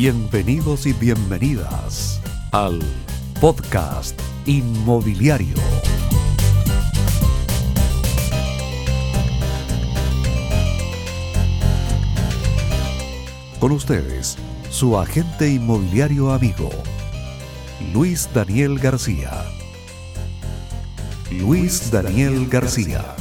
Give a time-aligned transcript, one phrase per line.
[0.00, 2.20] Bienvenidos y bienvenidas
[2.52, 2.78] al
[3.40, 4.16] podcast
[4.46, 5.56] inmobiliario.
[13.58, 14.38] Con ustedes,
[14.70, 16.70] su agente inmobiliario amigo,
[17.92, 19.32] Luis Daniel García.
[21.32, 23.16] Luis Daniel García.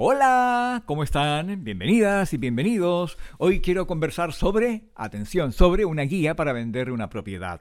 [0.00, 1.64] Hola, ¿cómo están?
[1.64, 3.18] Bienvenidas y bienvenidos.
[3.36, 7.60] Hoy quiero conversar sobre, atención, sobre una guía para vender una propiedad.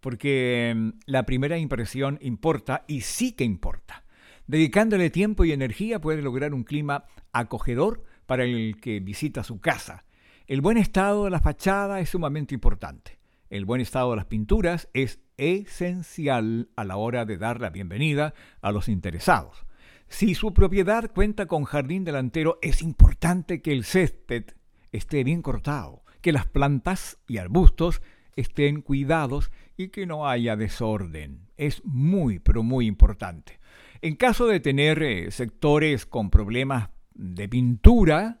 [0.00, 4.04] Porque mm, la primera impresión importa y sí que importa.
[4.46, 10.06] Dedicándole tiempo y energía puede lograr un clima acogedor para el que visita su casa.
[10.46, 13.18] El buen estado de la fachada es sumamente importante.
[13.50, 18.32] El buen estado de las pinturas es esencial a la hora de dar la bienvenida
[18.62, 19.66] a los interesados.
[20.10, 24.44] Si su propiedad cuenta con jardín delantero, es importante que el césped
[24.90, 28.02] esté bien cortado, que las plantas y arbustos
[28.34, 31.46] estén cuidados y que no haya desorden.
[31.56, 33.60] Es muy, pero muy importante.
[34.02, 38.40] En caso de tener eh, sectores con problemas de pintura,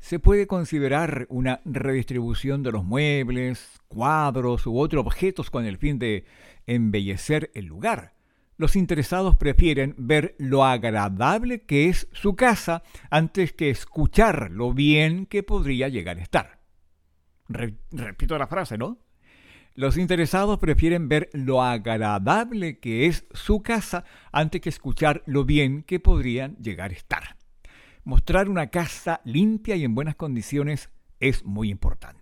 [0.00, 5.98] se puede considerar una redistribución de los muebles, cuadros u otros objetos con el fin
[5.98, 6.26] de
[6.66, 8.17] embellecer el lugar.
[8.58, 15.26] Los interesados prefieren ver lo agradable que es su casa antes que escuchar lo bien
[15.26, 16.58] que podría llegar a estar.
[17.48, 18.98] repito la frase, ¿no?
[19.74, 25.84] Los interesados prefieren ver lo agradable que es su casa antes que escuchar lo bien
[25.84, 27.36] que podrían llegar a estar.
[28.02, 32.17] Mostrar una casa limpia y en buenas condiciones es muy importante.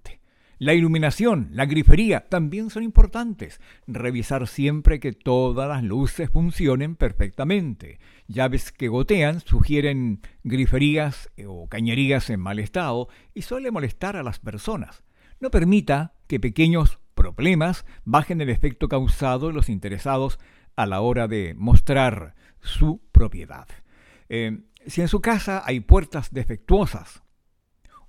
[0.58, 3.60] La iluminación, la grifería también son importantes.
[3.86, 7.98] Revisar siempre que todas las luces funcionen perfectamente.
[8.26, 14.38] Llaves que gotean sugieren griferías o cañerías en mal estado y suele molestar a las
[14.38, 15.04] personas.
[15.40, 20.38] No permita que pequeños problemas bajen el efecto causado en los interesados
[20.74, 23.68] a la hora de mostrar su propiedad.
[24.30, 27.22] Eh, si en su casa hay puertas defectuosas,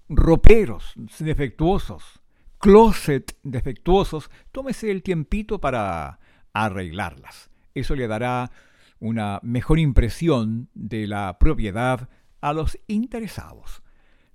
[0.08, 2.22] roperos defectuosos,
[2.60, 6.20] closet defectuosos, tómese el tiempito para
[6.54, 7.50] arreglarlas.
[7.74, 8.52] Eso le dará
[9.00, 12.10] una mejor impresión de la propiedad
[12.42, 13.84] a los interesados.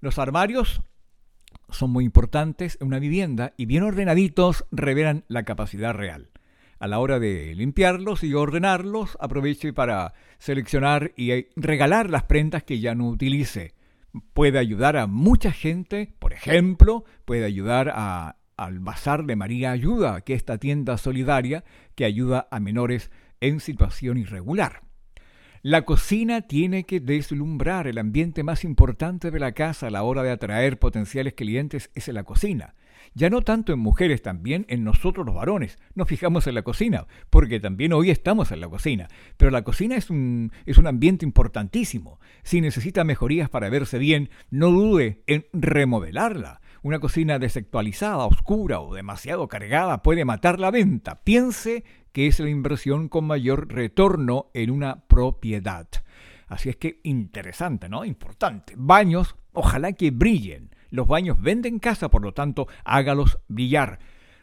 [0.00, 0.82] Los armarios
[1.68, 6.32] son muy importantes en una vivienda y bien ordenaditos revelan la capacidad real
[6.82, 12.80] a la hora de limpiarlos y ordenarlos, aproveche para seleccionar y regalar las prendas que
[12.80, 13.76] ya no utilice.
[14.34, 20.20] Puede ayudar a mucha gente, por ejemplo, puede ayudar a, al Bazar de María Ayuda,
[20.20, 21.64] que es esta tienda solidaria
[21.94, 24.82] que ayuda a menores en situación irregular.
[25.62, 27.86] La cocina tiene que deslumbrar.
[27.86, 32.08] El ambiente más importante de la casa a la hora de atraer potenciales clientes es
[32.08, 32.74] la cocina.
[33.14, 35.78] Ya no tanto en mujeres, también en nosotros los varones.
[35.94, 39.08] Nos fijamos en la cocina, porque también hoy estamos en la cocina.
[39.36, 42.20] Pero la cocina es un, es un ambiente importantísimo.
[42.42, 46.60] Si necesita mejorías para verse bien, no dude en remodelarla.
[46.82, 51.22] Una cocina desactualizada, oscura o demasiado cargada puede matar la venta.
[51.22, 55.88] Piense que es la inversión con mayor retorno en una propiedad.
[56.48, 58.04] Así es que interesante, ¿no?
[58.04, 58.74] Importante.
[58.76, 60.70] Baños, ojalá que brillen.
[60.92, 63.98] Los baños venden casa, por lo tanto, hágalos brillar.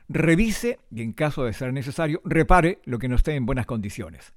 [0.08, 4.34] Revise y en caso de ser necesario, repare lo que no esté en buenas condiciones.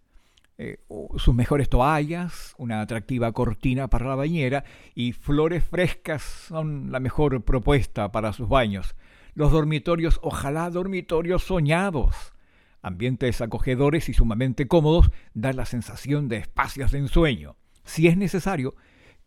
[0.59, 0.79] Eh,
[1.17, 4.63] sus mejores toallas, una atractiva cortina para la bañera
[4.95, 8.95] y flores frescas son la mejor propuesta para sus baños.
[9.33, 12.35] Los dormitorios, ojalá dormitorios soñados.
[12.83, 17.57] Ambientes acogedores y sumamente cómodos dan la sensación de espacios de ensueño.
[17.85, 18.75] Si es necesario,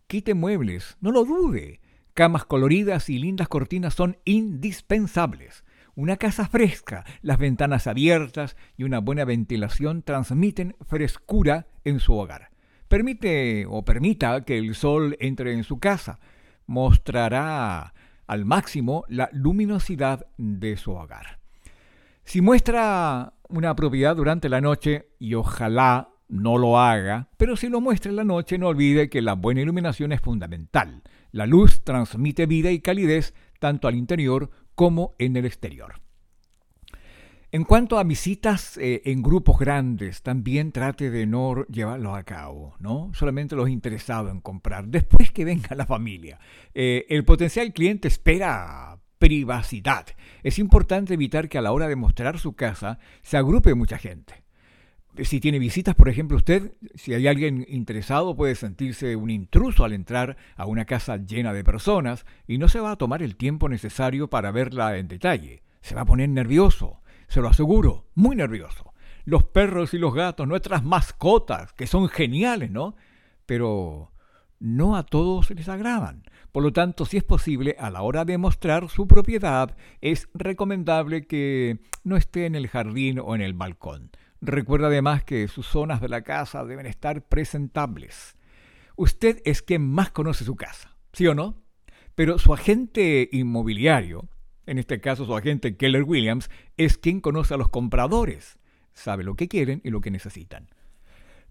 [0.05, 1.79] quite muebles, no lo dude.
[2.15, 5.65] Camas coloridas y lindas cortinas son indispensables.
[5.95, 12.51] Una casa fresca, las ventanas abiertas y una buena ventilación transmiten frescura en su hogar.
[12.87, 16.21] Permite o permita que el sol entre en su casa.
[16.67, 17.93] Mostrará
[18.27, 21.39] al máximo la luminosidad de su hogar.
[22.23, 27.81] Si muestra una propiedad durante la noche, y ojalá no lo haga, pero si lo
[27.81, 31.03] muestra en la noche no olvide que la buena iluminación es fundamental.
[31.31, 36.01] La luz transmite vida y calidez tanto al interior como en el exterior.
[37.51, 42.75] En cuanto a visitas eh, en grupos grandes, también trate de no llevarlos a cabo,
[42.79, 43.11] ¿no?
[43.13, 46.39] Solamente los interesados en comprar, después que venga la familia.
[46.73, 50.05] Eh, el potencial cliente espera privacidad.
[50.43, 54.44] Es importante evitar que a la hora de mostrar su casa se agrupe mucha gente.
[55.23, 59.93] Si tiene visitas, por ejemplo, usted, si hay alguien interesado, puede sentirse un intruso al
[59.93, 63.69] entrar a una casa llena de personas y no se va a tomar el tiempo
[63.69, 65.63] necesario para verla en detalle.
[65.81, 68.93] Se va a poner nervioso, se lo aseguro, muy nervioso.
[69.23, 72.95] Los perros y los gatos, nuestras mascotas, que son geniales, ¿no?
[73.45, 74.11] Pero
[74.59, 76.23] no a todos les agradan.
[76.51, 81.25] Por lo tanto, si es posible, a la hora de mostrar su propiedad, es recomendable
[81.25, 84.11] que no esté en el jardín o en el balcón.
[84.45, 88.35] Recuerda además que sus zonas de la casa deben estar presentables.
[88.95, 91.63] Usted es quien más conoce su casa, ¿sí o no?
[92.13, 94.29] Pero su agente inmobiliario,
[94.67, 98.59] en este caso su agente Keller Williams, es quien conoce a los compradores,
[98.93, 100.69] sabe lo que quieren y lo que necesitan.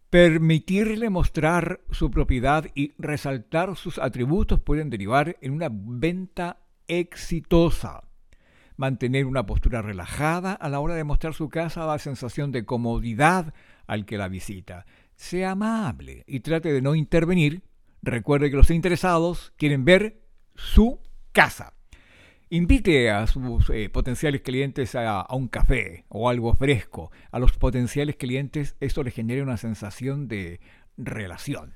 [0.09, 8.04] Permitirle mostrar su propiedad y resaltar sus atributos pueden derivar en una venta exitosa.
[8.77, 13.55] Mantener una postura relajada a la hora de mostrar su casa da sensación de comodidad
[13.87, 14.87] al que la visita.
[15.15, 17.63] Sea amable y trate de no intervenir.
[18.03, 20.21] Recuerde que los interesados quieren ver
[20.55, 21.01] su
[21.33, 21.75] casa.
[22.51, 27.11] Invite a sus eh, potenciales clientes a, un café o algo fresco.
[27.31, 30.61] A los potenciales clientes esto les genera una sensación de
[30.97, 31.75] relación.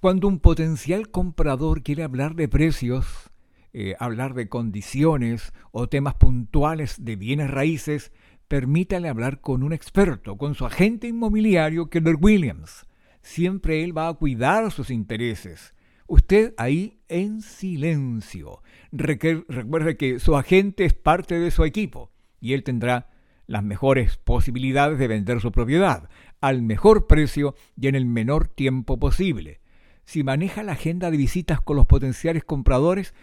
[0.00, 3.30] Cuando un potencial comprador quiere hablar de precios,
[3.74, 8.12] eh, hablar de condiciones o temas puntuales de bienes raíces,
[8.48, 12.86] permítale hablar con un experto, con su agente inmobiliario, Keller Williams.
[13.20, 15.74] Siempre él va a cuidar sus intereses
[16.06, 18.62] Usted ahí en silencio.
[18.92, 23.08] Recuerde que su agente es parte de su equipo y él tendrá
[23.46, 26.08] las mejores posibilidades de vender su propiedad
[26.40, 29.60] al mejor precio y en el menor tiempo posible.
[30.04, 33.14] Si maneja la agenda de visitas con los potenciales compradores,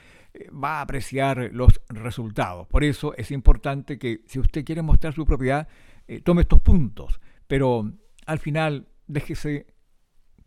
[0.51, 2.67] va a apreciar los resultados.
[2.67, 5.67] Por eso es importante que si usted quiere mostrar su propiedad,
[6.07, 7.91] eh, tome estos puntos, pero
[8.25, 9.67] al final déjese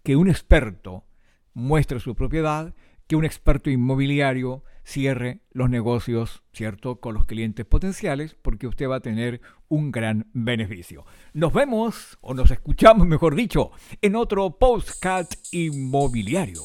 [0.02, 1.05] que un experto
[1.55, 2.75] muestre su propiedad,
[3.06, 8.96] que un experto inmobiliario cierre los negocios, ¿cierto?, con los clientes potenciales, porque usted va
[8.96, 11.06] a tener un gran beneficio.
[11.32, 13.70] Nos vemos, o nos escuchamos, mejor dicho,
[14.02, 16.62] en otro postcat inmobiliario.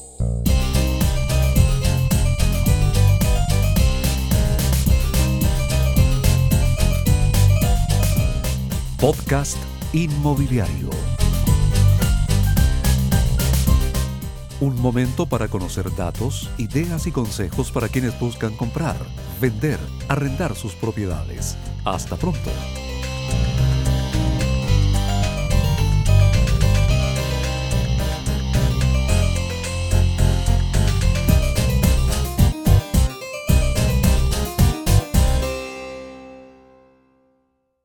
[9.00, 9.56] Podcast
[9.94, 10.90] inmobiliario
[14.60, 18.96] Un momento para conocer datos, ideas y consejos para quienes buscan comprar,
[19.40, 21.56] vender, arrendar sus propiedades.
[21.86, 22.50] Hasta pronto.